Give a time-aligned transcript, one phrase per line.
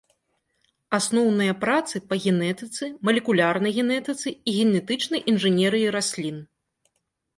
[0.97, 6.37] Асноўныя працы па генетыцы, малекулярнай генетыцы і генетычнай інжынерыі раслін.